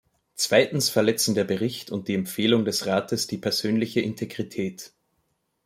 Zweitens 0.33 0.89
verletzen 0.89 1.35
der 1.35 1.43
Bericht 1.43 1.91
und 1.91 2.07
die 2.07 2.15
Empfehlung 2.15 2.65
des 2.65 2.87
Rates 2.87 3.27
die 3.27 3.37
persönliche 3.37 4.01
Integrität. 4.01 4.93